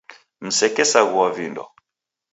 [0.41, 1.65] Msekesaghua vindo.